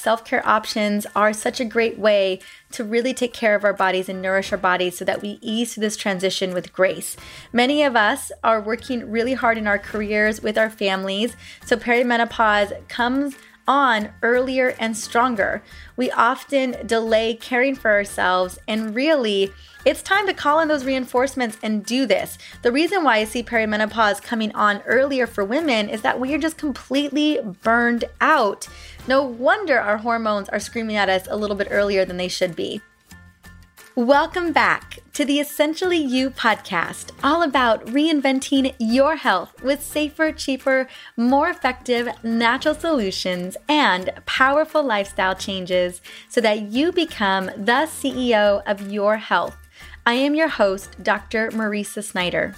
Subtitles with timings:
[0.00, 2.40] self care options are such a great way
[2.72, 5.74] to really take care of our bodies and nourish our bodies so that we ease
[5.74, 7.16] this transition with grace.
[7.52, 12.88] Many of us are working really hard in our careers with our families, so perimenopause
[12.88, 13.34] comes
[13.70, 15.62] on earlier and stronger.
[15.96, 19.52] We often delay caring for ourselves, and really,
[19.84, 22.36] it's time to call in those reinforcements and do this.
[22.62, 26.38] The reason why I see perimenopause coming on earlier for women is that we are
[26.38, 28.68] just completely burned out.
[29.10, 32.54] No wonder our hormones are screaming at us a little bit earlier than they should
[32.54, 32.80] be.
[33.96, 40.86] Welcome back to the Essentially You podcast, all about reinventing your health with safer, cheaper,
[41.16, 48.92] more effective natural solutions and powerful lifestyle changes so that you become the CEO of
[48.92, 49.56] your health.
[50.06, 51.50] I am your host, Dr.
[51.50, 52.54] Mariza Snyder.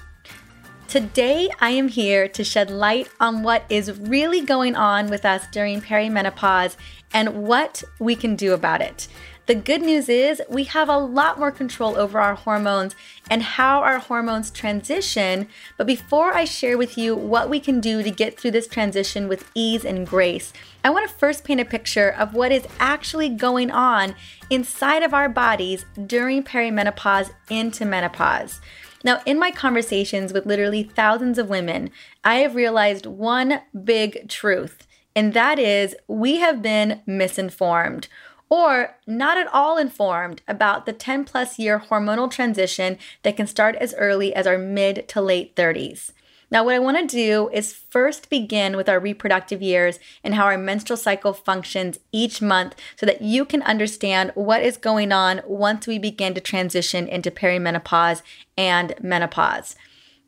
[0.93, 5.47] Today, I am here to shed light on what is really going on with us
[5.51, 6.77] during perimenopause
[7.15, 9.09] and what we can do about it.
[9.47, 12.95] The good news is we have a lot more control over our hormones
[13.31, 15.49] and how our hormones transition.
[15.79, 19.29] But before I share with you what we can do to get through this transition
[19.29, 20.53] with ease and grace,
[20.85, 24.15] I want to first paint a picture of what is actually going on
[24.51, 28.61] inside of our bodies during perimenopause into menopause.
[29.05, 31.91] Now, in my conversations with literally thousands of women,
[32.23, 34.87] I have realized one big truth,
[35.17, 38.09] and that is we have been misinformed
[38.49, 43.75] or not at all informed about the 10 plus year hormonal transition that can start
[43.77, 46.13] as early as our mid to late 30s.
[46.53, 50.45] Now, what I want to do is first begin with our reproductive years and how
[50.45, 55.41] our menstrual cycle functions each month so that you can understand what is going on
[55.47, 58.21] once we begin to transition into perimenopause
[58.55, 59.77] and menopause.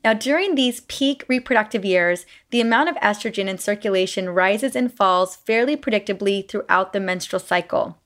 [0.02, 5.36] Now, during these peak reproductive years, the amount of estrogen in circulation rises and falls
[5.36, 7.98] fairly predictably throughout the menstrual cycle.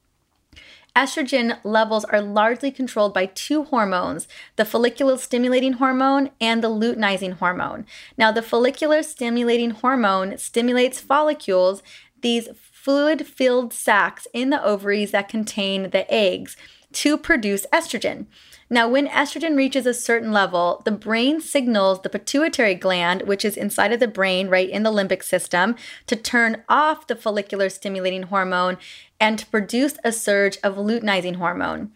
[0.98, 7.34] Estrogen levels are largely controlled by two hormones the follicular stimulating hormone and the luteinizing
[7.34, 7.86] hormone.
[8.16, 11.84] Now, the follicular stimulating hormone stimulates follicles,
[12.20, 16.56] these fluid filled sacs in the ovaries that contain the eggs,
[16.90, 18.26] to produce estrogen.
[18.70, 23.56] Now, when estrogen reaches a certain level, the brain signals the pituitary gland, which is
[23.56, 28.24] inside of the brain, right in the limbic system, to turn off the follicular stimulating
[28.24, 28.78] hormone
[29.20, 31.92] and to produce a surge of luteinizing hormone.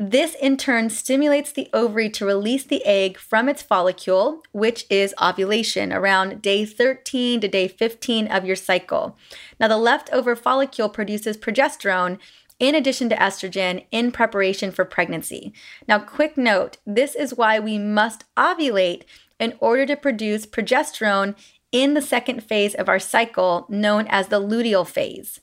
[0.00, 5.12] This in turn stimulates the ovary to release the egg from its follicle, which is
[5.20, 9.16] ovulation, around day 13 to day 15 of your cycle.
[9.58, 12.18] Now, the leftover follicle produces progesterone,
[12.60, 15.52] in addition to estrogen in preparation for pregnancy.
[15.88, 19.02] Now, quick note this is why we must ovulate
[19.40, 21.34] in order to produce progesterone
[21.72, 25.40] in the second phase of our cycle, known as the luteal phase.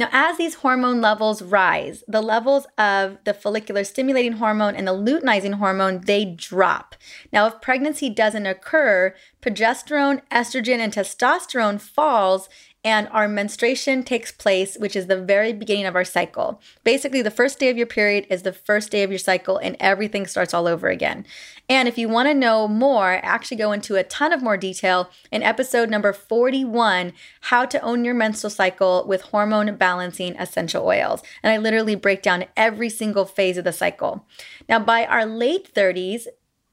[0.00, 4.94] Now, as these hormone levels rise, the levels of the follicular stimulating hormone and the
[4.94, 6.94] luteinizing hormone, they drop.
[7.34, 12.48] Now, if pregnancy doesn't occur, progesterone, estrogen, and testosterone falls
[12.82, 16.60] and our menstruation takes place, which is the very beginning of our cycle.
[16.82, 19.76] Basically, the first day of your period is the first day of your cycle, and
[19.78, 21.26] everything starts all over again.
[21.68, 24.56] And if you want to know more, I actually go into a ton of more
[24.56, 30.86] detail in episode number 41 How to Own Your Menstrual Cycle with Hormone Balancing Essential
[30.86, 31.22] Oils.
[31.42, 34.26] And I literally break down every single phase of the cycle.
[34.68, 36.26] Now, by our late 30s,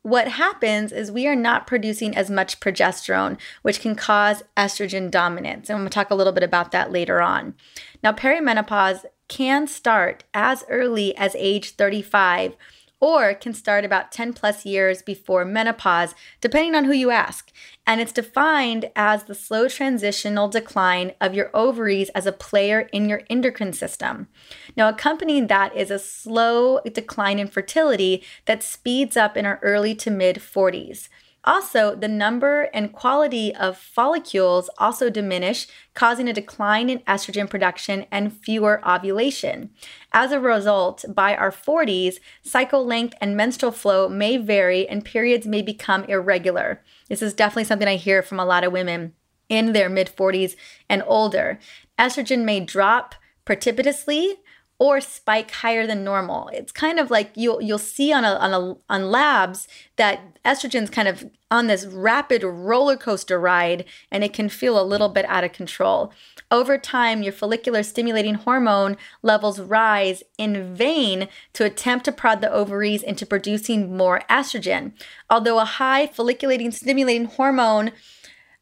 [0.07, 5.69] what happens is we are not producing as much progesterone, which can cause estrogen dominance.
[5.69, 7.55] And we'll talk a little bit about that later on.
[8.01, 12.55] Now, perimenopause can start as early as age 35
[12.99, 17.51] or can start about 10 plus years before menopause, depending on who you ask.
[17.85, 23.07] And it's defined as the slow transitional decline of your ovaries as a player in
[23.07, 24.27] your endocrine system.
[24.75, 29.93] Now, accompanying that is a slow decline in fertility that speeds up in our early
[29.95, 31.09] to mid 40s.
[31.47, 38.05] Also, the number and quality of follicles also diminish, causing a decline in estrogen production
[38.11, 39.69] and fewer ovulation.
[40.11, 45.47] As a result, by our 40s, cycle length and menstrual flow may vary and periods
[45.47, 46.83] may become irregular.
[47.07, 49.13] This is definitely something I hear from a lot of women
[49.47, 50.57] in their mid 40s
[50.89, 51.59] and older.
[51.97, 53.15] Estrogen may drop
[53.45, 54.35] precipitously
[54.79, 56.49] or spike higher than normal.
[56.53, 60.89] It's kind of like you'll you'll see on a, on a on labs that estrogen's
[60.89, 65.25] kind of on this rapid roller coaster ride and it can feel a little bit
[65.25, 66.13] out of control.
[66.51, 72.51] Over time, your follicular stimulating hormone levels rise in vain to attempt to prod the
[72.51, 74.91] ovaries into producing more estrogen.
[75.29, 77.91] Although a high folliculating stimulating hormone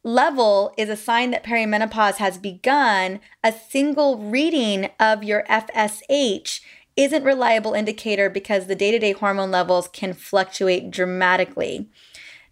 [0.05, 6.61] level is a sign that perimenopause has begun, a single reading of your FSH
[6.95, 11.89] isn't reliable indicator because the day-to-day hormone levels can fluctuate dramatically.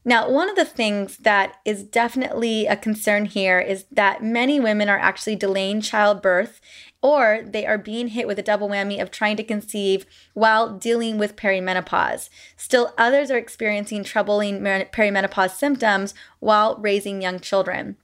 [0.04, 4.90] Now, one of the things that is definitely a concern here is that many women
[4.90, 6.60] are actually delaying childbirth
[7.04, 11.18] or they are being hit with a double whammy of trying to conceive while dealing
[11.20, 12.30] with perimenopause.
[12.56, 17.98] Still, others are experiencing troubling perimenopause symptoms while raising young children.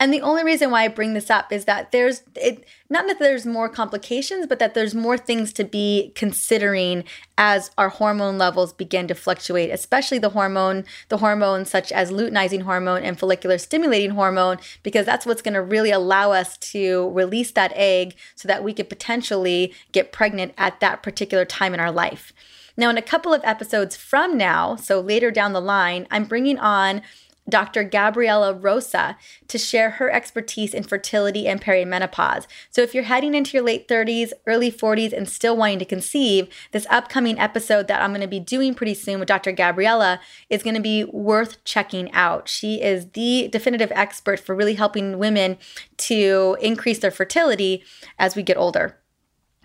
[0.00, 3.18] And the only reason why I bring this up is that there's it not that
[3.18, 7.04] there's more complications, but that there's more things to be considering
[7.38, 12.62] as our hormone levels begin to fluctuate, especially the hormone, the hormones such as luteinizing
[12.62, 17.52] hormone and follicular stimulating hormone, because that's what's going to really allow us to release
[17.52, 21.92] that egg so that we could potentially get pregnant at that particular time in our
[21.92, 22.32] life.
[22.76, 26.58] Now, in a couple of episodes from now, so later down the line, I'm bringing
[26.58, 27.02] on
[27.48, 27.84] Dr.
[27.84, 29.16] Gabriella Rosa
[29.48, 32.46] to share her expertise in fertility and perimenopause.
[32.70, 36.48] So, if you're heading into your late 30s, early 40s, and still wanting to conceive,
[36.72, 39.52] this upcoming episode that I'm going to be doing pretty soon with Dr.
[39.52, 42.48] Gabriella is going to be worth checking out.
[42.48, 45.58] She is the definitive expert for really helping women
[45.98, 47.84] to increase their fertility
[48.18, 48.98] as we get older.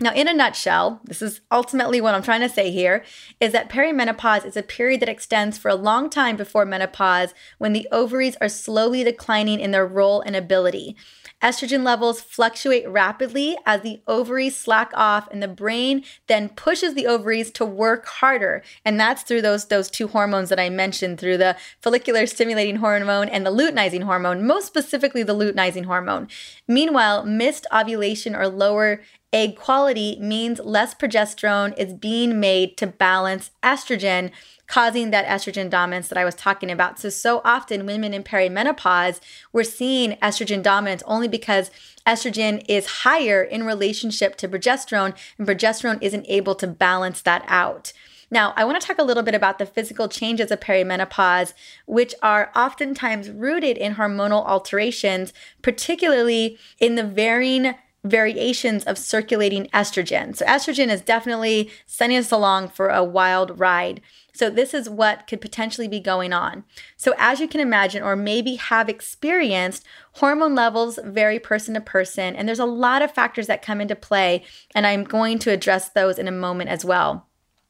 [0.01, 3.03] Now, in a nutshell, this is ultimately what I'm trying to say here
[3.41, 7.73] is that perimenopause is a period that extends for a long time before menopause when
[7.73, 10.95] the ovaries are slowly declining in their role and ability.
[11.41, 17.07] Estrogen levels fluctuate rapidly as the ovaries slack off and the brain then pushes the
[17.07, 18.61] ovaries to work harder.
[18.83, 23.29] And that's through those, those two hormones that I mentioned through the follicular stimulating hormone
[23.29, 26.27] and the luteinizing hormone, most specifically the luteinizing hormone.
[26.67, 29.01] Meanwhile, missed ovulation or lower
[29.31, 34.31] egg quality means less progesterone is being made to balance estrogen,
[34.67, 36.99] causing that estrogen dominance that I was talking about.
[36.99, 39.19] So, so often women in perimenopause,
[39.53, 41.69] we're seeing estrogen dominance only because
[42.07, 47.93] estrogen is higher in relationship to progesterone, and progesterone isn't able to balance that out.
[48.31, 51.53] Now, I want to talk a little bit about the physical changes of perimenopause,
[51.87, 55.33] which are oftentimes rooted in hormonal alterations,
[55.63, 57.73] particularly in the varying
[58.03, 60.35] variations of circulating estrogen.
[60.35, 64.01] So, estrogen is definitely sending us along for a wild ride.
[64.33, 66.63] So, this is what could potentially be going on.
[66.97, 72.35] So, as you can imagine, or maybe have experienced, hormone levels vary person to person,
[72.35, 74.43] and there's a lot of factors that come into play,
[74.73, 77.28] and I'm going to address those in a moment as well.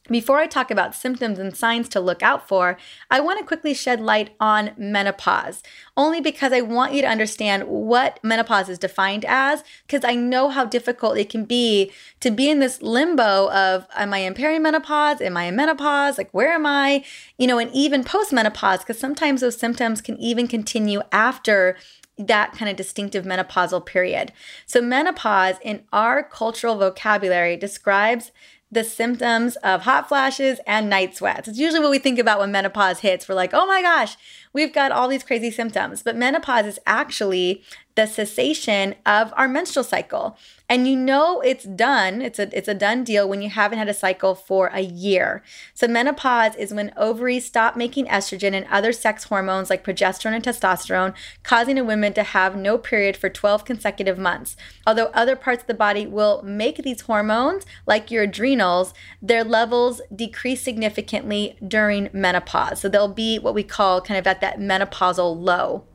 [0.09, 2.77] Before I talk about symptoms and signs to look out for,
[3.11, 5.61] I want to quickly shed light on menopause,
[5.95, 10.49] only because I want you to understand what menopause is defined as, because I know
[10.49, 11.91] how difficult it can be
[12.21, 15.21] to be in this limbo of am I in perimenopause?
[15.21, 16.17] Am I in menopause?
[16.17, 17.03] Like, where am I?
[17.37, 21.77] You know, and even postmenopause, because sometimes those symptoms can even continue after
[22.17, 24.33] that kind of distinctive menopausal period.
[24.65, 28.31] So, menopause in our cultural vocabulary describes
[28.71, 31.47] the symptoms of hot flashes and night sweats.
[31.47, 33.27] It's usually what we think about when menopause hits.
[33.27, 34.15] We're like, oh my gosh,
[34.53, 36.01] we've got all these crazy symptoms.
[36.03, 37.63] But menopause is actually
[37.99, 40.37] the cessation of our menstrual cycle.
[40.69, 42.21] And you know it's done.
[42.21, 45.43] It's a it's a done deal when you haven't had a cycle for a year.
[45.73, 50.43] So menopause is when ovaries stop making estrogen and other sex hormones like progesterone and
[50.43, 51.13] testosterone,
[51.43, 54.55] causing a woman to have no period for 12 consecutive months.
[54.85, 60.01] Although other parts of the body will make these hormones, like your adrenals, their levels
[60.15, 62.79] decrease significantly during menopause.
[62.79, 65.85] So they'll be what we call kind of at that menopausal low.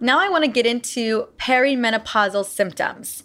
[0.00, 3.24] Now I want to get into perimenopausal symptoms.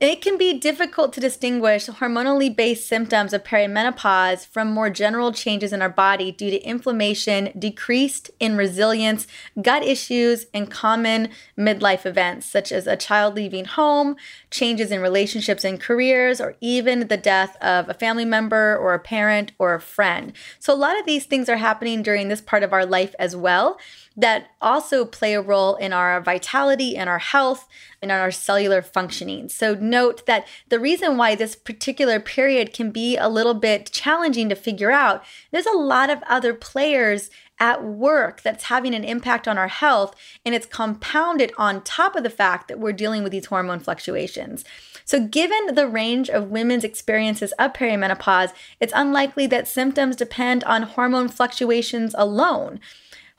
[0.00, 5.72] It can be difficult to distinguish hormonally based symptoms of perimenopause from more general changes
[5.72, 9.26] in our body due to inflammation, decreased in resilience,
[9.60, 14.14] gut issues, and common midlife events such as a child leaving home,
[14.52, 19.00] changes in relationships and careers, or even the death of a family member or a
[19.00, 20.32] parent or a friend.
[20.60, 23.34] So, a lot of these things are happening during this part of our life as
[23.34, 23.78] well
[24.18, 27.68] that also play a role in our vitality and our health
[28.02, 29.48] and our cellular functioning.
[29.48, 34.48] So, note that the reason why this particular period can be a little bit challenging
[34.48, 39.46] to figure out, there's a lot of other players at work that's having an impact
[39.46, 43.32] on our health, and it's compounded on top of the fact that we're dealing with
[43.32, 44.64] these hormone fluctuations.
[45.04, 50.82] So, given the range of women's experiences of perimenopause, it's unlikely that symptoms depend on
[50.82, 52.80] hormone fluctuations alone.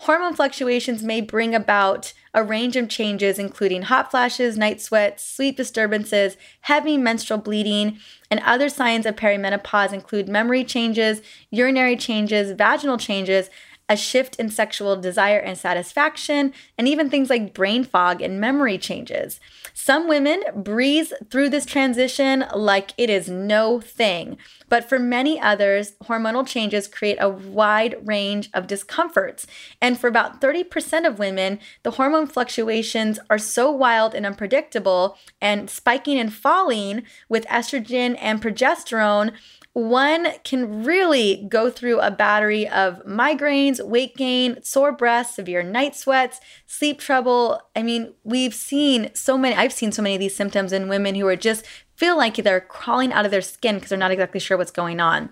[0.03, 5.57] Hormone fluctuations may bring about a range of changes, including hot flashes, night sweats, sleep
[5.57, 7.99] disturbances, heavy menstrual bleeding,
[8.31, 13.49] and other signs of perimenopause include memory changes, urinary changes, vaginal changes,
[13.89, 18.77] a shift in sexual desire and satisfaction, and even things like brain fog and memory
[18.77, 19.39] changes.
[19.73, 24.37] Some women breeze through this transition like it is no thing,
[24.69, 29.47] but for many others, hormonal changes create a wide range of discomforts.
[29.81, 35.69] And for about 30% of women, the hormone fluctuations are so wild and unpredictable and
[35.69, 39.31] spiking and falling with estrogen and progesterone
[39.79, 45.95] one can really go through a battery of migraines, weight gain, sore breasts, severe night
[45.95, 47.61] sweats, sleep trouble.
[47.75, 51.15] I mean, we've seen so many, I've seen so many of these symptoms in women
[51.15, 54.39] who are just feel like they're crawling out of their skin because they're not exactly
[54.39, 55.29] sure what's going on.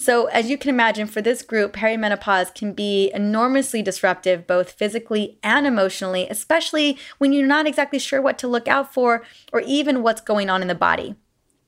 [0.00, 5.40] So, as you can imagine, for this group, perimenopause can be enormously disruptive, both physically
[5.42, 10.04] and emotionally, especially when you're not exactly sure what to look out for or even
[10.04, 11.16] what's going on in the body.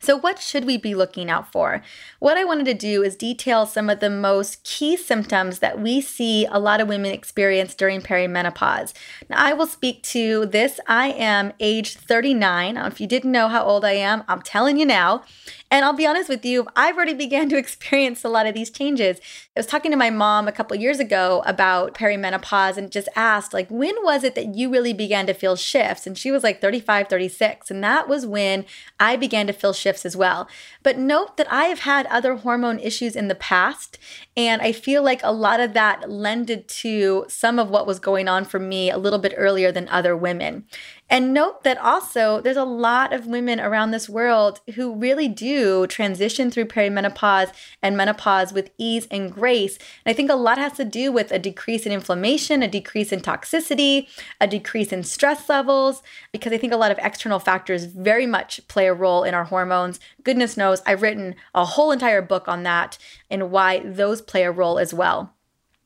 [0.03, 1.83] So, what should we be looking out for?
[2.21, 6.01] What I wanted to do is detail some of the most key symptoms that we
[6.01, 8.95] see a lot of women experience during perimenopause.
[9.29, 10.81] Now, I will speak to this.
[10.87, 12.79] I am age 39.
[12.79, 15.23] If you didn't know how old I am, I'm telling you now.
[15.71, 18.71] And I'll be honest with you, I've already began to experience a lot of these
[18.71, 19.21] changes.
[19.57, 23.53] I was talking to my mom a couple years ago about perimenopause and just asked,
[23.53, 26.07] like, when was it that you really began to feel shifts?
[26.07, 27.71] And she was like 35, 36.
[27.71, 28.65] And that was when
[28.99, 30.49] I began to feel shifts as well.
[30.83, 33.99] But note that I have had other hormone issues in the past.
[34.37, 38.29] And I feel like a lot of that lended to some of what was going
[38.29, 40.65] on for me a little bit earlier than other women.
[41.13, 45.89] And note that also there's a lot of women around this world who really do
[45.89, 47.53] transition through perimenopause
[47.83, 49.77] and menopause with ease and grace.
[50.07, 53.11] And I think a lot has to do with a decrease in inflammation, a decrease
[53.11, 54.07] in toxicity,
[54.41, 56.01] a decrease in stress levels,
[56.31, 59.45] because I think a lot of external factors very much play a role in our
[59.45, 59.99] hormones.
[60.23, 62.99] Goodness knows, I've written a whole entire book on that
[63.29, 65.35] and why those play a role as well.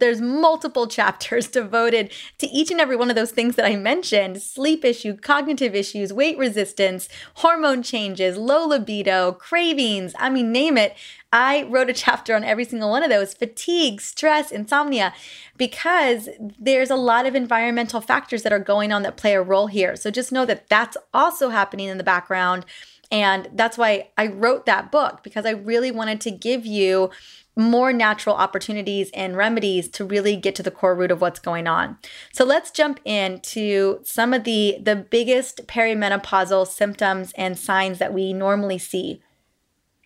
[0.04, 4.42] There's multiple chapters devoted to each and every one of those things that I mentioned
[4.42, 10.12] sleep issue, cognitive issues, weight resistance, hormone changes, low libido, cravings.
[10.18, 10.94] I mean, name it.
[11.32, 15.14] I wrote a chapter on every single one of those fatigue, stress, insomnia,
[15.56, 19.68] because there's a lot of environmental factors that are going on that play a role
[19.68, 19.96] here.
[19.96, 22.66] So just know that that's also happening in the background.
[23.10, 27.10] And that's why I wrote that book because I really wanted to give you
[27.56, 31.66] more natural opportunities and remedies to really get to the core root of what's going
[31.66, 31.98] on.
[32.32, 38.32] So let's jump into some of the the biggest perimenopausal symptoms and signs that we
[38.32, 39.22] normally see.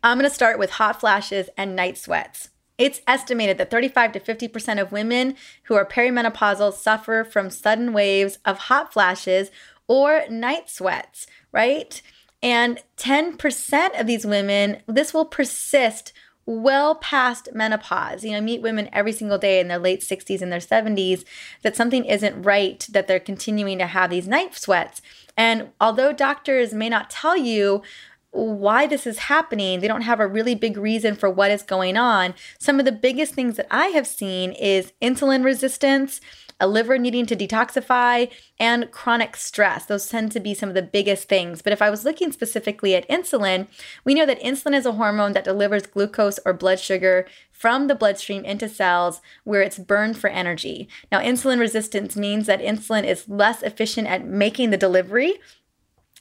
[0.03, 2.51] I'm going to start with hot flashes and night sweats.
[2.77, 8.39] It's estimated that 35 to 50% of women who are perimenopausal suffer from sudden waves
[8.45, 9.51] of hot flashes
[9.89, 12.01] or night sweats, right?
[12.41, 16.13] And 10% of these women, this will persist
[16.49, 18.25] well past menopause.
[18.25, 21.25] You know, I meet women every single day in their late 60s and their 70s
[21.61, 25.03] that something isn't right, that they're continuing to have these night sweats.
[25.37, 27.83] And although doctors may not tell you
[28.31, 31.99] why this is happening, they don't have a really big reason for what is going
[31.99, 32.35] on.
[32.59, 36.23] Some of the biggest things that I have seen is insulin resistance
[36.61, 39.87] a liver needing to detoxify, and chronic stress.
[39.87, 41.63] Those tend to be some of the biggest things.
[41.63, 43.69] But if I was looking specifically at insulin,
[44.05, 47.95] we know that insulin is a hormone that delivers glucose or blood sugar from the
[47.95, 50.89] bloodstream into cells where it's burned for energy.
[51.11, 55.35] Now, insulin resistance means that insulin is less efficient at making the delivery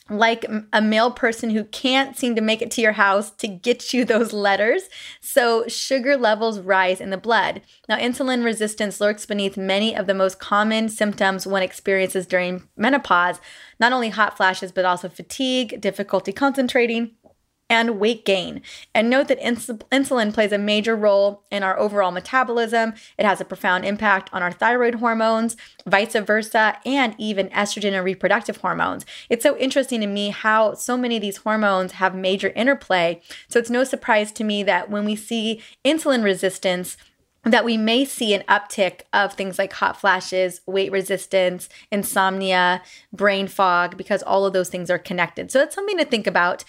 [0.10, 3.94] like a mail person who can't seem to make it to your house to get
[3.94, 4.84] you those letters.
[5.22, 7.62] So, sugar levels rise in the blood.
[7.90, 13.40] Now, insulin resistance lurks beneath many of the most common symptoms one experiences during menopause,
[13.80, 17.12] not only hot flashes, but also fatigue, difficulty concentrating,
[17.70, 18.62] and weight gain.
[18.94, 22.94] And note that ins- insulin plays a major role in our overall metabolism.
[23.18, 28.06] It has a profound impact on our thyroid hormones, vice versa, and even estrogen and
[28.06, 29.06] reproductive hormones.
[29.30, 33.22] It's so interesting to me how so many of these hormones have major interplay.
[33.50, 36.98] So it's no surprise to me that when we see insulin resistance,
[37.44, 42.82] that we may see an uptick of things like hot flashes, weight resistance, insomnia,
[43.14, 45.52] brain fog, because all of those things are connected.
[45.52, 46.64] So it's something to think about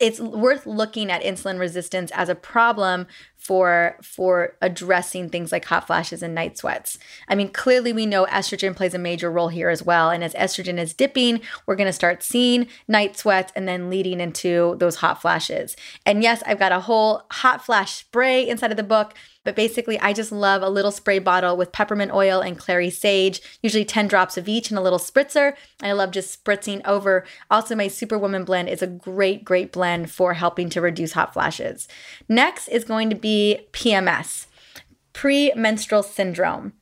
[0.00, 3.06] it's worth looking at insulin resistance as a problem
[3.44, 6.98] for for addressing things like hot flashes and night sweats.
[7.28, 10.08] I mean, clearly we know estrogen plays a major role here as well.
[10.08, 14.18] And as estrogen is dipping, we're going to start seeing night sweats and then leading
[14.18, 15.76] into those hot flashes.
[16.06, 20.00] And yes, I've got a whole hot flash spray inside of the book but basically,
[20.00, 24.08] I just love a little spray bottle with peppermint oil and clary sage, usually 10
[24.08, 25.54] drops of each in a little spritzer.
[25.82, 27.26] I love just spritzing over.
[27.50, 31.86] Also, my Superwoman blend is a great, great blend for helping to reduce hot flashes.
[32.26, 33.33] Next is going to be
[33.72, 34.46] PMS,
[35.12, 36.72] premenstrual syndrome.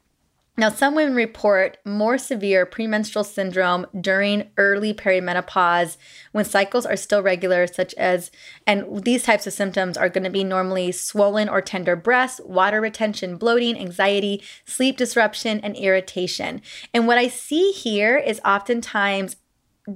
[0.58, 5.96] Now, some women report more severe premenstrual syndrome during early perimenopause
[6.32, 8.30] when cycles are still regular, such as,
[8.66, 12.82] and these types of symptoms are going to be normally swollen or tender breasts, water
[12.82, 16.60] retention, bloating, anxiety, sleep disruption, and irritation.
[16.92, 19.36] And what I see here is oftentimes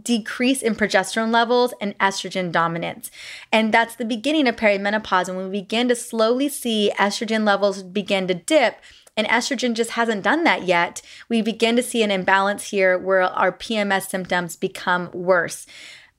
[0.03, 3.11] decrease in progesterone levels and estrogen dominance.
[3.53, 5.29] And that's the beginning of perimenopause.
[5.29, 8.81] And when we begin to slowly see estrogen levels begin to dip,
[9.17, 13.23] and estrogen just hasn't done that yet, we begin to see an imbalance here where
[13.23, 15.67] our PMS symptoms become worse.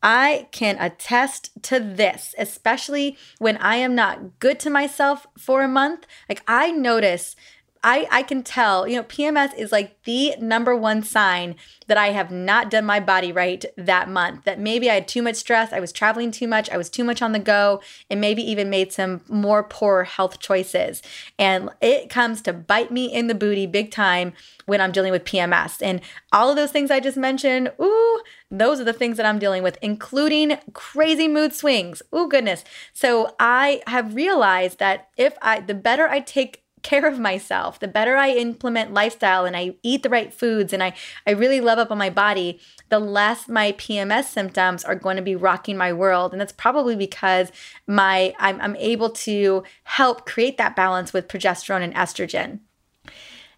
[0.02, 5.68] I can attest to this, especially when I am not good to myself for a
[5.68, 6.06] month.
[6.30, 7.36] Like, I notice
[7.84, 11.56] I, I can tell, you know, PMS is like the number one sign
[11.88, 14.44] that I have not done my body right that month.
[14.46, 17.04] That maybe I had too much stress, I was traveling too much, I was too
[17.04, 21.02] much on the go, and maybe even made some more poor health choices.
[21.40, 24.34] And it comes to bite me in the booty big time
[24.66, 25.82] when I'm dealing with PMS.
[25.82, 29.40] And all of those things I just mentioned, ooh, those are the things that I'm
[29.40, 32.02] dealing with, including crazy mood swings.
[32.16, 32.64] Ooh, goodness.
[32.94, 37.88] So I have realized that if I, the better I take care of myself, the
[37.88, 40.94] better I implement lifestyle and I eat the right foods and I,
[41.26, 45.24] I really love up on my body, the less my PMS symptoms are going to
[45.24, 46.32] be rocking my world.
[46.32, 47.52] And that's probably because
[47.88, 52.60] my I'm, I'm able to help create that balance with progesterone and estrogen.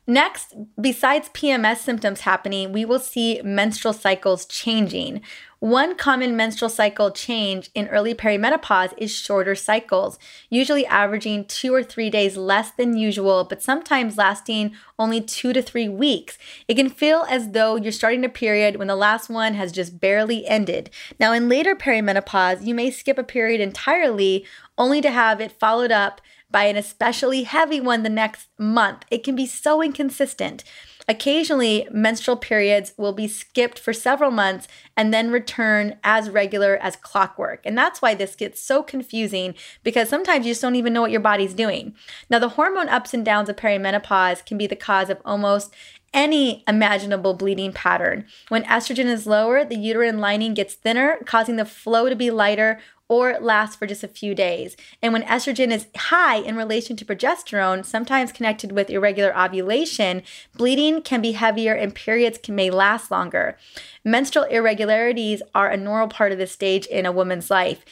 [0.10, 5.22] Next, besides PMS symptoms happening, we will see menstrual cycles changing.
[5.60, 10.18] One common menstrual cycle change in early perimenopause is shorter cycles,
[10.50, 15.62] usually averaging two or three days less than usual, but sometimes lasting only two to
[15.62, 16.40] three weeks.
[16.68, 20.00] It can feel as though you're starting a period when the last one has just
[20.00, 20.90] barely ended.
[21.20, 24.44] Now, in later perimenopause, you may skip a period entirely
[24.76, 26.20] only to have it followed up
[26.52, 29.06] by an especially heavy one the next month.
[29.12, 30.64] It can be so inconsistent.
[31.10, 36.96] Occasionally, menstrual periods will be skipped for several months and then return as regular as
[36.96, 37.62] clockwork.
[37.66, 41.10] And that's why this gets so confusing because sometimes you just don't even know what
[41.10, 41.96] your body's doing.
[42.30, 45.74] Now, the hormone ups and downs of perimenopause can be the cause of almost
[46.14, 48.26] any imaginable bleeding pattern.
[48.50, 52.80] When estrogen is lower, the uterine lining gets thinner, causing the flow to be lighter
[53.10, 54.78] or lasts for just a few days.
[55.02, 60.22] And when estrogen is high in relation to progesterone, sometimes connected with irregular ovulation,
[60.56, 63.58] bleeding can be heavier and periods can, may last longer.
[64.06, 67.84] Menstrual irregularities are a normal part of this stage in a woman's life.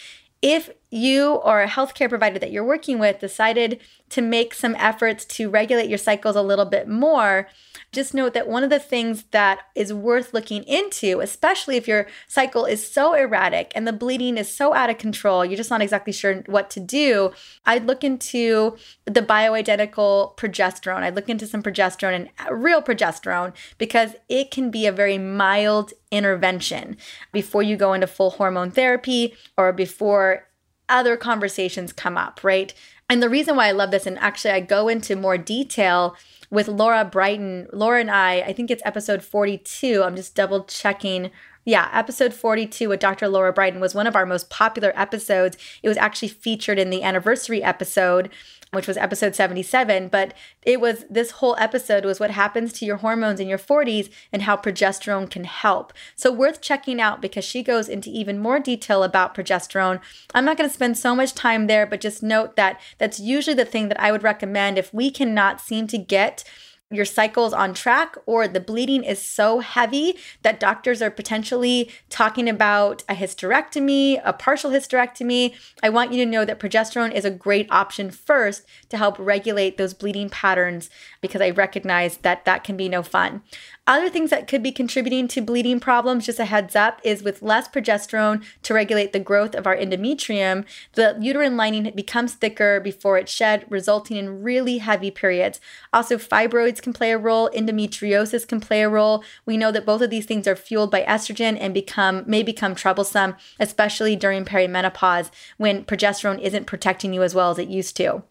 [0.41, 3.79] If you or a healthcare provider that you're working with decided
[4.11, 7.47] to make some efforts to regulate your cycles a little bit more,
[7.91, 12.07] just note that one of the things that is worth looking into, especially if your
[12.27, 15.81] cycle is so erratic and the bleeding is so out of control, you're just not
[15.81, 17.31] exactly sure what to do,
[17.65, 21.03] I'd look into the bioidentical progesterone.
[21.03, 25.93] I'd look into some progesterone and real progesterone because it can be a very mild
[26.11, 26.97] intervention
[27.31, 30.47] before you go into full hormone therapy or before
[30.89, 32.73] other conversations come up, right?
[33.09, 36.15] And the reason why I love this, and actually I go into more detail
[36.49, 37.67] with Lara Briden.
[37.73, 40.03] Lara and I, I think it's episode 42.
[40.03, 41.31] I'm just double checking.
[41.67, 43.27] Yeah, episode 42 with Dr.
[43.27, 45.57] Lara Briden was one of our most popular episodes.
[45.83, 48.29] It was actually featured in the anniversary episode
[48.71, 52.97] which was episode 77 but it was this whole episode was what happens to your
[52.97, 57.63] hormones in your 40s and how progesterone can help so worth checking out because she
[57.63, 60.01] goes into even more detail about progesterone
[60.35, 63.55] i'm not going to spend so much time there but just note that that's usually
[63.55, 66.43] the thing that i would recommend if we cannot seem to get
[66.89, 72.47] your cycle's on track or the bleeding is so heavy that doctors are potentially talking
[72.47, 77.31] about a hysterectomy, a partial hysterectomy, I want you to know that progesterone is a
[77.31, 82.77] great option first to help regulate those bleeding patterns because I recognize that that can
[82.77, 83.41] be no fun.
[83.89, 87.41] Other things that could be contributing to bleeding problems, just a heads up, is with
[87.41, 93.17] less progesterone to regulate the growth of our endometrium, the uterine lining becomes thicker before
[93.17, 95.61] it's shed, resulting in really heavy periods.
[95.93, 99.23] Also, fibroids can play a role, endometriosis can play a role.
[99.45, 102.75] We know that both of these things are fueled by estrogen and become may become
[102.75, 108.23] troublesome, especially during perimenopause when progesterone isn't protecting you as well as it used to.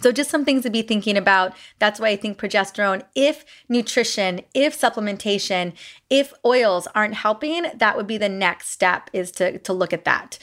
[0.00, 1.56] So, just some things to be thinking about.
[1.78, 5.72] That's why I think progesterone, if nutrition, if supplementation,
[6.10, 10.04] if oils aren't helping, that would be the next step is to, to look at
[10.04, 10.38] that.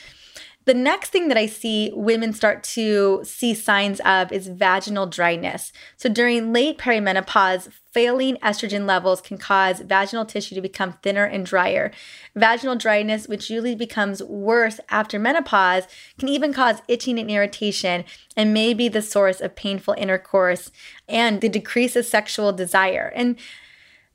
[0.65, 5.71] The next thing that I see women start to see signs of is vaginal dryness.
[5.95, 11.45] So during late perimenopause, failing estrogen levels can cause vaginal tissue to become thinner and
[11.45, 11.91] drier.
[12.35, 18.03] Vaginal dryness, which usually becomes worse after menopause, can even cause itching and irritation
[18.35, 20.71] and may be the source of painful intercourse
[21.07, 23.13] and the decrease of sexual desire.
[23.15, 23.37] And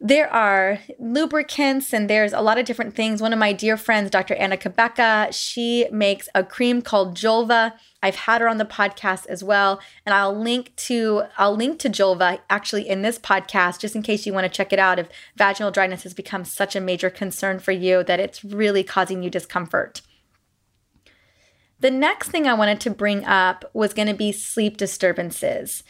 [0.02, 3.20] there are lubricants and there's a lot of different things.
[3.20, 4.34] One of my dear friends, Dr.
[4.36, 7.74] Anna Cabeca, she makes a cream called Julva.
[8.02, 11.90] I've had her on the podcast as well, and I'll link to I'll link to
[11.90, 15.08] Julva actually in this podcast just in case you want to check it out if
[15.36, 19.28] vaginal dryness has become such a major concern for you that it's really causing you
[19.28, 20.00] discomfort.
[21.80, 25.82] The next thing I wanted to bring up was going to be sleep disturbances.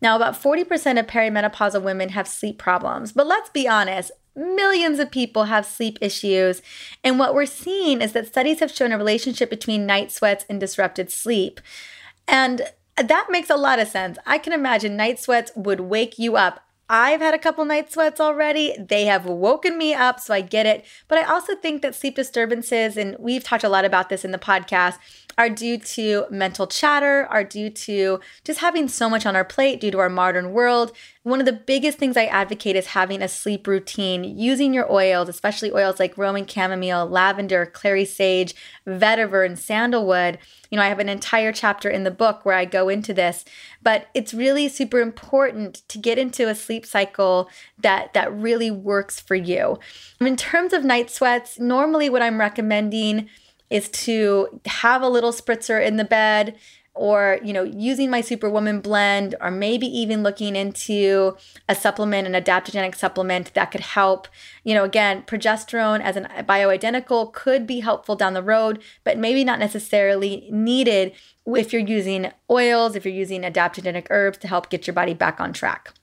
[0.00, 5.10] Now, about 40% of perimenopausal women have sleep problems, but let's be honest, millions of
[5.10, 6.62] people have sleep issues.
[7.02, 10.60] And what we're seeing is that studies have shown a relationship between night sweats and
[10.60, 11.60] disrupted sleep.
[12.26, 12.62] And
[12.96, 14.18] that makes a lot of sense.
[14.26, 16.60] I can imagine night sweats would wake you up.
[16.90, 18.74] I've had a couple night sweats already.
[18.78, 20.86] They have woken me up, so I get it.
[21.06, 24.32] But I also think that sleep disturbances, and we've talked a lot about this in
[24.32, 24.96] the podcast,
[25.36, 29.80] are due to mental chatter, are due to just having so much on our plate
[29.80, 30.92] due to our modern world.
[31.28, 35.28] One of the biggest things I advocate is having a sleep routine, using your oils,
[35.28, 38.54] especially oils like Roman chamomile, lavender, clary sage,
[38.86, 40.38] vetiver, and sandalwood.
[40.70, 43.44] You know, I have an entire chapter in the book where I go into this,
[43.82, 49.20] but it's really super important to get into a sleep cycle that that really works
[49.20, 49.78] for you.
[50.20, 53.28] In terms of night sweats, normally what I'm recommending
[53.68, 56.56] is to have a little spritzer in the bed
[56.98, 61.36] or you know using my superwoman blend or maybe even looking into
[61.68, 64.28] a supplement an adaptogenic supplement that could help.
[64.64, 69.44] You know again progesterone as a bioidentical could be helpful down the road but maybe
[69.44, 71.12] not necessarily needed
[71.46, 75.40] if you're using oils if you're using adaptogenic herbs to help get your body back
[75.40, 75.94] on track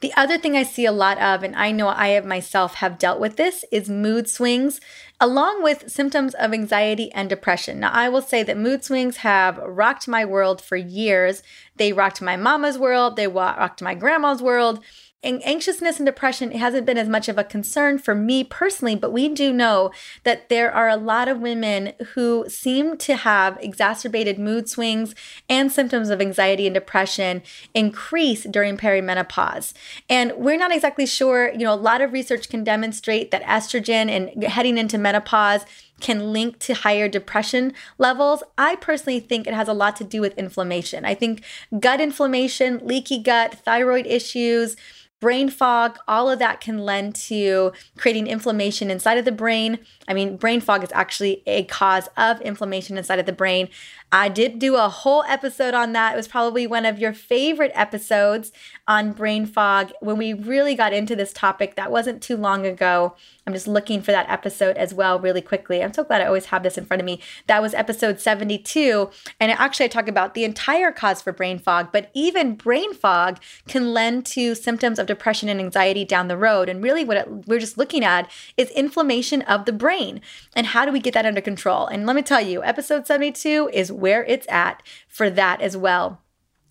[0.00, 2.98] the other thing I see a lot of, and I know I have myself have
[2.98, 4.80] dealt with this, is mood swings,
[5.20, 7.80] along with symptoms of anxiety and depression.
[7.80, 11.42] Now, I will say that mood swings have rocked my world for years.
[11.76, 14.80] They rocked my mama's world, they rocked my grandma's world
[15.24, 19.28] anxiousness and depression hasn't been as much of a concern for me personally, but we
[19.28, 19.90] do know
[20.22, 25.14] that there are a lot of women who seem to have exacerbated mood swings
[25.48, 29.72] and symptoms of anxiety and depression increase during perimenopause.
[30.08, 34.08] And we're not exactly sure, you know, a lot of research can demonstrate that estrogen
[34.08, 35.64] and heading into menopause
[36.00, 38.42] can link to higher depression levels.
[38.58, 41.04] I personally think it has a lot to do with inflammation.
[41.04, 41.42] I think
[41.80, 44.76] gut inflammation, leaky gut, thyroid issues,
[45.20, 49.78] brain fog, all of that can lend to creating inflammation inside of the brain.
[50.06, 53.68] I mean, brain fog is actually a cause of inflammation inside of the brain.
[54.12, 56.12] I did do a whole episode on that.
[56.12, 58.52] It was probably one of your favorite episodes
[58.86, 61.74] on brain fog when we really got into this topic.
[61.74, 63.16] That wasn't too long ago.
[63.46, 65.82] I'm just looking for that episode as well, really quickly.
[65.82, 67.20] I'm so glad I always have this in front of me.
[67.46, 69.10] That was episode 72.
[69.40, 73.40] And actually, I talk about the entire cause for brain fog, but even brain fog
[73.66, 76.68] can lend to symptoms of depression and anxiety down the road.
[76.68, 80.20] And really, what it, we're just looking at is inflammation of the brain.
[80.54, 81.86] And how do we get that under control?
[81.86, 86.20] And let me tell you, episode 72 is where it's at for that as well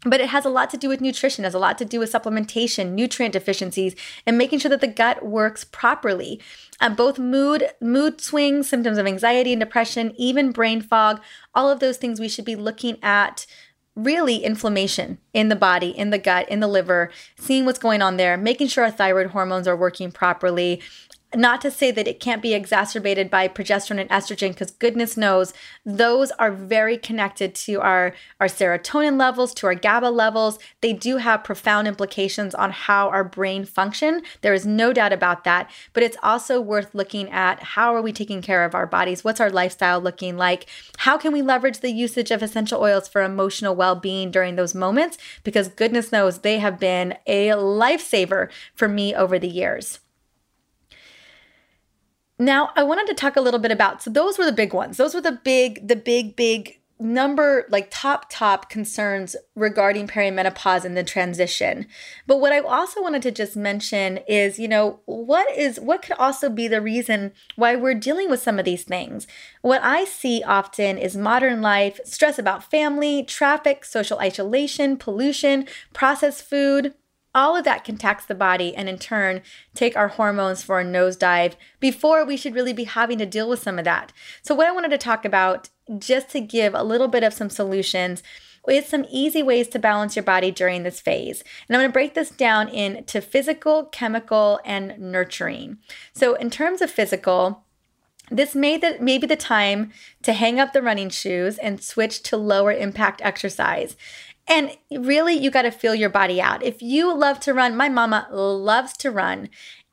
[0.06, 2.12] but it has a lot to do with nutrition has a lot to do with
[2.12, 6.42] supplementation nutrient deficiencies and making sure that the gut works properly
[6.82, 11.22] uh, both mood mood swings symptoms of anxiety and depression even brain fog
[11.56, 13.46] all of those things we should be looking at
[13.96, 18.18] really inflammation in the body in the gut in the liver seeing what's going on
[18.18, 20.82] there making sure our thyroid hormones are working properly
[21.36, 25.54] not to say that it can't be exacerbated by progesterone and estrogen because goodness knows
[25.86, 30.60] those are very connected to our our serotonin levels to our GABA levels.
[30.82, 34.22] They do have profound implications on how our brain function.
[34.42, 35.70] There is no doubt about that.
[35.94, 39.24] But it's also worth looking at how are we taking care of our bodies?
[39.24, 40.68] What's our lifestyle looking like?
[40.98, 45.18] How can we leverage the usage of essential oils for emotional well-being during those moments?
[45.44, 50.00] Because goodness knows they have been a lifesaver for me over the years
[52.46, 54.98] now, I wanted to talk a little bit about so those were the big ones.
[54.98, 60.96] Those were the big the big big number like top top concerns regarding perimenopause and
[60.96, 61.86] the transition.
[62.26, 66.18] But what I also wanted to just mention is, you know, what is what could
[66.18, 69.28] also be the reason why we're dealing with some of these things.
[69.62, 76.44] What I see often is modern life, stress about family, traffic, social isolation, pollution, processed
[76.44, 76.94] food,
[77.36, 79.42] all of that can tax the body and in turn
[79.74, 83.62] take our hormones for a nosedive before we should really be having to deal with
[83.62, 84.12] some of that.
[84.42, 87.50] So, what I wanted to talk about, just to give a little bit of some
[87.50, 88.24] solutions,
[88.70, 91.44] is some easy ways to balance your body during this phase.
[91.68, 95.80] And I'm going to break this down into physical, chemical, and nurturing.
[96.14, 97.66] So, in terms of physical,
[98.32, 99.92] this may, the, may be the time
[100.24, 103.98] to hang up the running shoes and switch to lower impact exercise.
[104.48, 106.64] And really, you got to feel your body out.
[106.64, 109.50] If you love to run, my mama loves to run.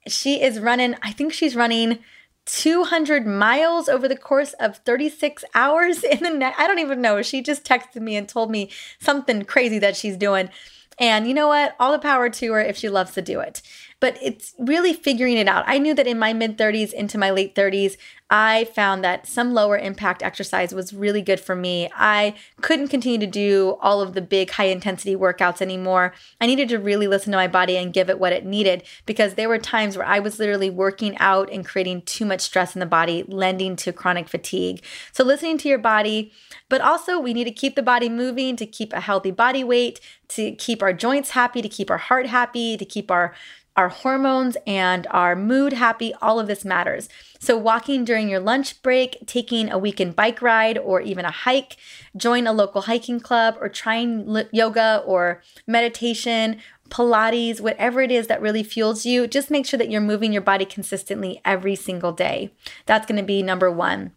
[0.08, 2.00] She is running, I think she's running
[2.46, 6.54] 200 miles over the course of 36 hours in the net.
[6.58, 7.22] I don't even know.
[7.22, 10.50] She just texted me and told me something crazy that she's doing.
[10.98, 11.76] And you know what?
[11.78, 13.62] All the power to her if she loves to do it
[14.00, 15.64] but it's really figuring it out.
[15.66, 17.96] I knew that in my mid 30s into my late 30s,
[18.32, 21.90] I found that some lower impact exercise was really good for me.
[21.96, 26.14] I couldn't continue to do all of the big high intensity workouts anymore.
[26.40, 29.34] I needed to really listen to my body and give it what it needed because
[29.34, 32.80] there were times where I was literally working out and creating too much stress in
[32.80, 34.82] the body, lending to chronic fatigue.
[35.10, 36.32] So, listening to your body,
[36.68, 39.98] but also we need to keep the body moving to keep a healthy body weight,
[40.28, 43.34] to keep our joints happy, to keep our heart happy, to keep our
[43.76, 47.08] our hormones and our mood happy, all of this matters.
[47.38, 51.76] So, walking during your lunch break, taking a weekend bike ride or even a hike,
[52.16, 58.42] join a local hiking club, or trying yoga or meditation, Pilates, whatever it is that
[58.42, 62.52] really fuels you, just make sure that you're moving your body consistently every single day.
[62.86, 64.12] That's gonna be number one.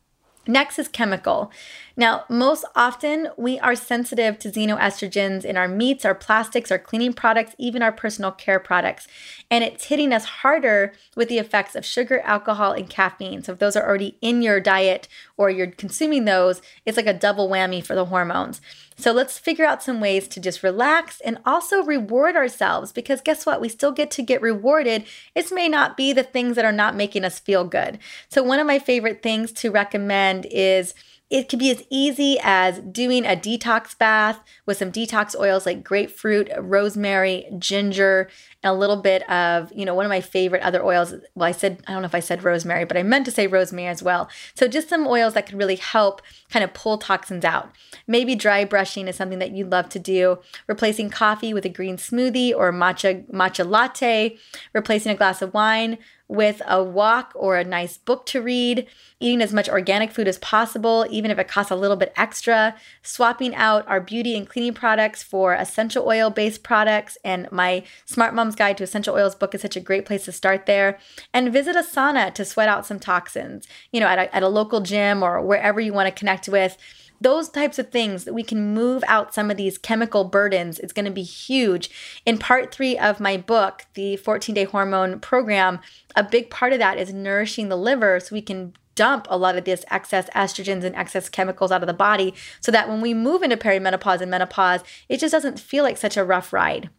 [0.46, 1.52] Next is chemical.
[1.96, 7.14] Now, most often we are sensitive to xenoestrogens in our meats, our plastics, our cleaning
[7.14, 9.08] products, even our personal care products.
[9.50, 13.44] And it's hitting us harder with the effects of sugar, alcohol, and caffeine.
[13.44, 17.14] So, if those are already in your diet or you're consuming those, it's like a
[17.14, 18.62] double whammy for the hormones.
[18.98, 23.46] So, let's figure out some ways to just relax and also reward ourselves because guess
[23.46, 23.62] what?
[23.62, 25.06] We still get to get rewarded.
[25.34, 28.00] It may not be the things that are not making us feel good.
[28.30, 30.94] So, one of my favorite things to recommend is
[31.34, 35.84] it can be as easy as doing a detox bath with some detox oils like
[35.84, 38.30] grapefruit, rosemary, ginger,
[38.64, 41.14] a little bit of, you know, one of my favorite other oils.
[41.36, 43.48] Well, I said, I don't know if I said rosemary, but I meant to say
[43.48, 44.30] rosemary as well.
[44.56, 47.72] So just some oils that can really help kind of pull toxins out.
[48.08, 50.40] Maybe dry brushing is something that you'd love to do.
[50.68, 54.38] Replacing coffee with a green smoothie or matcha matcha latte,
[54.74, 55.98] replacing a glass of wine
[56.30, 58.88] with a walk or a nice book to read,
[59.20, 62.76] eating as much organic food as possible, even if it costs a little bit extra,
[63.04, 67.18] swapping out our beauty and cleaning products for essential oil based products.
[67.24, 70.32] And my Smart Mom's Guide to Essential Oils book is such a great place to
[70.32, 71.00] start there.
[71.34, 74.48] And visit a sauna to sweat out some toxins, you know, at a, at a
[74.48, 76.78] local gym or wherever you want to connect with.
[77.20, 80.94] Those types of things that we can move out some of these chemical burdens it's
[80.94, 81.90] going to be huge.
[82.26, 85.80] In part three of my book the 14 day hormone program
[86.16, 89.58] a big part of that is nourishing the liver so we can dump a lot
[89.58, 93.14] of this excess estrogens and excess chemicals out of the body so that when we
[93.14, 96.90] move into perimenopause and menopause it just doesn't feel like such a rough ride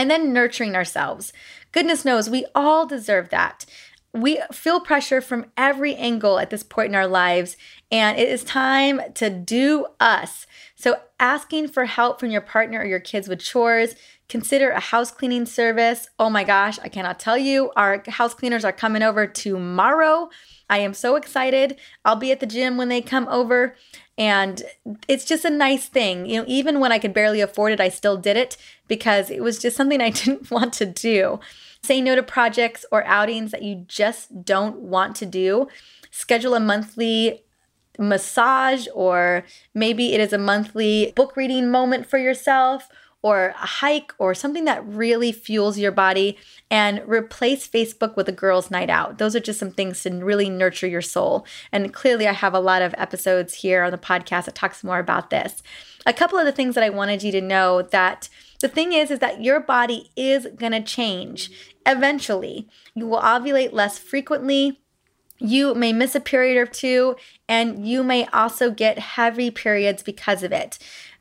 [0.00, 1.32] and then nurturing ourselves
[1.72, 3.66] goodness knows we all deserve that
[4.12, 7.56] we feel pressure from every angle at this point in our lives,
[7.92, 10.46] and it is time to do us.
[10.74, 13.94] So, asking for help from your partner or your kids with chores,
[14.28, 16.08] consider a house cleaning service.
[16.18, 17.70] Oh my gosh, I cannot tell you.
[17.76, 20.28] Our house cleaners are coming over tomorrow.
[20.70, 21.76] I am so excited.
[22.04, 23.76] I'll be at the gym when they come over.
[24.16, 24.62] And
[25.08, 26.26] it's just a nice thing.
[26.26, 28.56] You know, even when I could barely afford it, I still did it
[28.86, 31.40] because it was just something I didn't want to do.
[31.82, 35.66] Say no to projects or outings that you just don't want to do.
[36.10, 37.42] Schedule a monthly
[37.98, 42.88] massage, or maybe it is a monthly book reading moment for yourself,
[43.22, 46.38] or a hike, or something that really fuels your body,
[46.70, 49.18] and replace Facebook with a girls' night out.
[49.18, 51.44] Those are just some things to really nurture your soul.
[51.70, 54.98] And clearly, I have a lot of episodes here on the podcast that talks more
[54.98, 55.62] about this.
[56.06, 58.28] A couple of the things that I wanted you to know that
[58.60, 61.50] the thing is is that your body is to change
[61.86, 62.68] eventually.
[62.94, 64.80] You will ovulate less frequently.
[65.38, 67.16] You may miss a period or two,
[67.48, 70.78] and you may also get heavy periods because of it.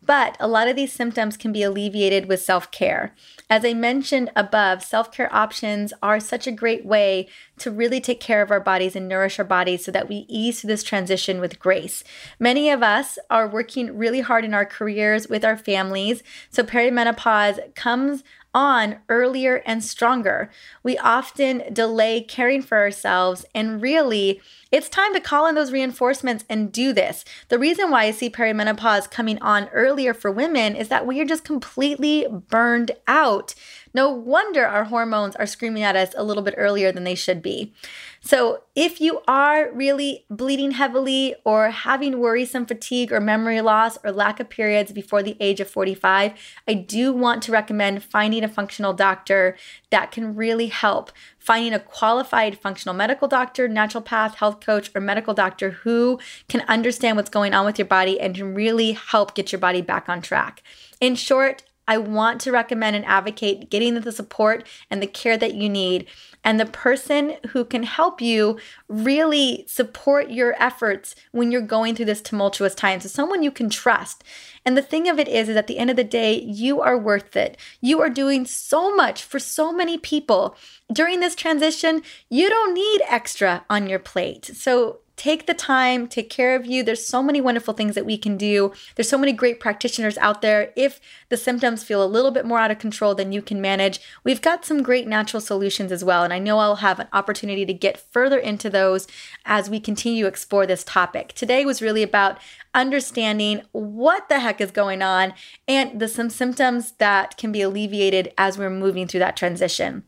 [0.09, 3.13] But a lot of these symptoms can be alleviated with self care.
[3.47, 7.27] As I mentioned above, self care options are such a great way
[7.59, 10.61] to really take care of our bodies and nourish our bodies so that we ease
[10.61, 12.03] through this transition with grace.
[12.39, 17.75] Many of us are working really hard in our careers with our families, so perimenopause
[17.75, 20.49] comes on earlier and stronger.
[20.83, 26.45] We often delay caring for ourselves, and really, it's time to call in those reinforcements
[26.49, 27.25] and do this.
[27.49, 31.25] The reason why I see perimenopause coming on earlier for women is that we are
[31.25, 33.55] just completely burned out
[33.93, 37.41] No wonder our hormones are screaming at us a little bit earlier than they should
[37.41, 37.73] be.
[38.21, 44.11] So, if you are really bleeding heavily or having worrisome fatigue or memory loss or
[44.11, 46.33] lack of periods before the age of 45,
[46.67, 49.57] I do want to recommend finding a functional doctor
[49.89, 51.11] that can really help.
[51.39, 57.15] Finding a qualified functional medical doctor, naturopath, health coach, or medical doctor who can understand
[57.17, 60.21] what's going on with your body and can really help get your body back on
[60.21, 60.61] track.
[60.99, 65.55] In short, I want to recommend and advocate getting the support and the care that
[65.55, 66.05] you need
[66.43, 72.05] and the person who can help you really support your efforts when you're going through
[72.05, 72.99] this tumultuous time.
[72.99, 74.23] So someone you can trust.
[74.63, 76.95] And the thing of it is, is at the end of the day, you are
[76.95, 77.57] worth it.
[77.81, 80.55] You are doing so much for so many people.
[80.93, 84.45] During this transition, you don't need extra on your plate.
[84.45, 86.81] So take the time, take care of you.
[86.81, 88.71] There's so many wonderful things that we can do.
[88.95, 90.71] There's so many great practitioners out there.
[90.77, 93.99] If the symptoms feel a little bit more out of control than you can manage,
[94.23, 96.23] we've got some great natural solutions as well.
[96.23, 99.07] And I know I'll have an opportunity to get further into those
[99.43, 101.33] as we continue to explore this topic.
[101.33, 102.39] Today was really about
[102.73, 105.33] understanding what the heck is going on
[105.67, 110.05] and the some symptoms that can be alleviated as we're moving through that transition.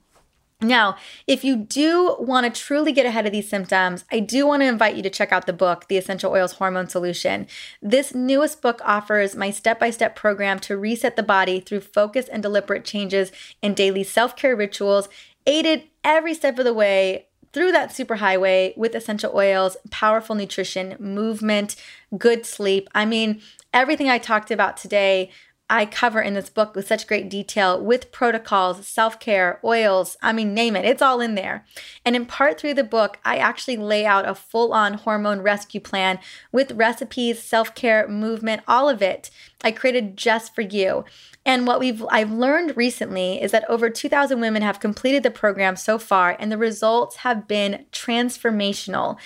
[0.62, 0.96] Now,
[1.26, 4.68] if you do want to truly get ahead of these symptoms, I do want to
[4.68, 7.48] invite you to check out the book, The Essential Oils Hormone Solution.
[7.82, 12.28] This newest book offers my step by step program to reset the body through focus
[12.28, 13.32] and deliberate changes
[13.64, 15.10] in daily self care rituals,
[15.48, 21.76] aided every step of the way through that superhighway with essential oils, powerful nutrition, movement,
[22.18, 22.88] good sleep.
[22.94, 23.42] I mean,
[23.74, 25.32] everything I talked about today
[25.72, 30.34] I cover in this book with such great detail with protocols, self care, oils, I
[30.34, 31.66] mean, name it, it's all in there.
[32.04, 35.40] And in part three of the book, I actually lay out a full on hormone
[35.40, 36.20] rescue plan
[36.52, 39.32] with recipes, self care, movement, all of it.
[39.64, 41.06] I created just for you.
[41.46, 45.78] And what we've I've learned recently is that over 2000 women have completed the program
[45.78, 49.18] so far and the results have been transformational.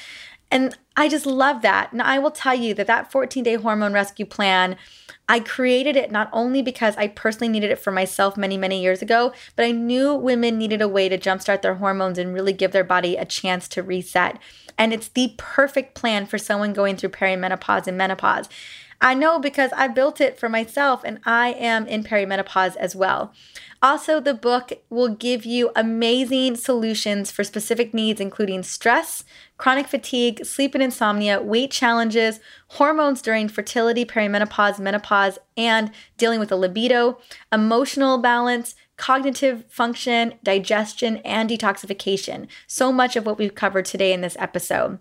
[0.51, 1.91] And I just love that.
[1.91, 4.77] And I will tell you that that 14-day hormone rescue plan
[5.27, 9.01] I created it not only because I personally needed it for myself many, many years
[9.01, 12.71] ago, but I knew women needed a way to jumpstart their hormones and really give
[12.71, 14.38] their body a chance to reset.
[14.77, 18.49] And it's the perfect plan for someone going through perimenopause and menopause.
[19.06, 23.36] I know because I built it for myself and I am in perimenopause as well.
[23.80, 29.24] Also, the book will give you amazing solutions for specific needs, including stress,
[29.60, 32.39] chronic fatigue, sleep and insomnia, weight challenges,
[32.70, 37.20] hormones during fertility, perimenopause, menopause, and dealing with a libido,
[37.52, 42.48] emotional balance, cognitive function, digestion, and detoxification.
[42.65, 44.98] So much of what we've covered today in this episode.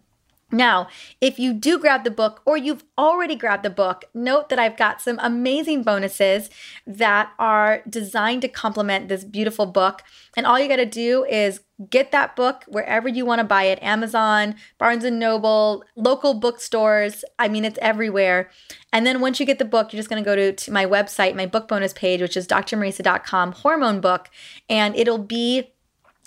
[0.55, 0.87] Now,
[1.21, 4.77] if you do grab the book or you've already grabbed the book, note that I've
[4.77, 6.49] got some amazing bonuses
[6.87, 10.03] that are designed to complement this beautiful book.
[10.37, 13.65] And all you got to do is get that book wherever you want to buy
[13.65, 17.25] it Amazon, Barnes and Noble, local bookstores.
[17.39, 18.49] I mean, it's everywhere.
[18.93, 21.35] And then once you get the book, you're just going to go to, my website,
[21.35, 24.31] my book bonus page, which is drmariza.com hormone book,
[24.69, 25.74] and it'll be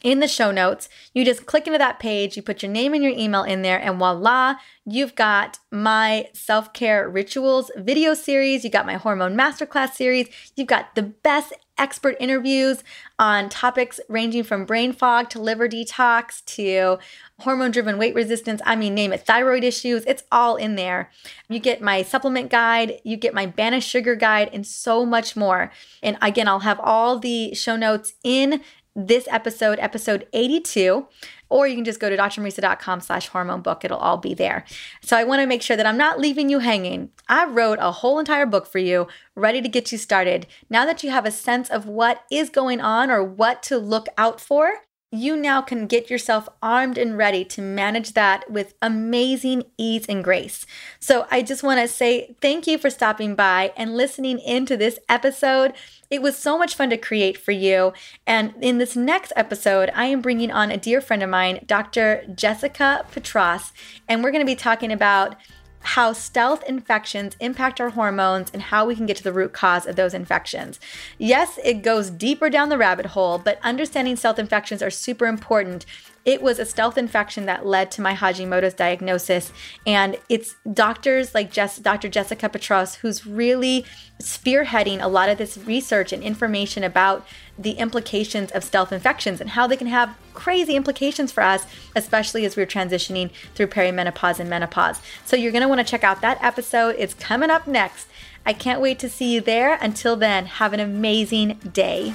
[0.03, 0.89] in the show notes.
[1.13, 3.79] You just click into that page, you put your name and your email in there,
[3.79, 4.55] and voila,
[4.85, 8.63] you've got my self care rituals video series.
[8.63, 10.29] You got my hormone masterclass series.
[10.55, 12.83] You've got the best expert interviews
[13.19, 16.97] on topics ranging from brain fog to liver detox to
[17.39, 18.61] hormone driven weight resistance.
[18.65, 20.03] I mean, name it, thyroid issues.
[20.05, 21.11] It's all in there.
[21.49, 25.71] You get my supplement guide, you get my banish sugar guide, and so much more.
[26.01, 28.61] And again, I'll have all the show notes in
[28.97, 31.07] this episode, episode 82,
[31.49, 33.85] or you can just go to drmariza.com slash hormone book.
[33.85, 34.65] It'll all be there.
[35.01, 37.11] So I want to make sure that I'm not leaving you hanging.
[37.29, 40.47] I wrote a whole entire book for you, ready to get you started.
[40.69, 44.07] Now that you have a sense of what is going on or what to look
[44.17, 44.73] out for,
[45.11, 50.23] you now can get yourself armed and ready to manage that with amazing ease and
[50.23, 50.65] grace.
[50.99, 54.99] So, I just want to say thank you for stopping by and listening into this
[55.07, 55.73] episode.
[56.09, 57.93] It was so much fun to create for you.
[58.25, 62.25] And in this next episode, I am bringing on a dear friend of mine, Dr.
[62.33, 63.71] Jessica Peatross,
[64.07, 65.35] and we're going to be talking about
[65.81, 69.85] how stealth infections impact our hormones and how we can get to the root cause
[69.85, 70.79] of those infections.
[71.17, 75.85] Yes, it goes deeper down the rabbit hole, but understanding stealth infections are super important
[76.27, 79.53] it was a stealth infection that led to my Hashimoto's diagnosis.
[79.87, 82.09] And it's doctors like Jess, Dr.
[82.09, 83.85] Jessica Peatross who's really
[84.21, 87.25] spearheading a lot of this research and information about
[87.57, 92.45] the implications of stealth infections and how they can have crazy implications for us, especially
[92.45, 95.01] as we're transitioning through perimenopause and menopause.
[95.23, 96.95] So you're going to want to check out that episode.
[96.99, 98.09] It's coming up next.
[98.45, 99.77] I can't wait to see you there.
[99.81, 102.13] Until then, have an amazing day.